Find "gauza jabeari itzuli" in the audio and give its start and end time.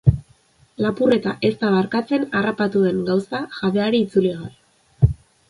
3.11-4.35